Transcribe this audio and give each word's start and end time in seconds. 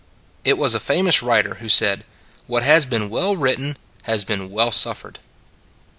It 0.43 0.57
was 0.57 0.73
a 0.73 0.79
famous 0.79 1.21
writer 1.21 1.53
who 1.61 1.69
said:" 1.69 2.05
What 2.47 2.63
has 2.63 2.87
been 2.87 3.07
well 3.11 3.35
written 3.37 3.77
has 4.05 4.25
been 4.25 4.49
well 4.49 4.71
suffered." 4.71 5.19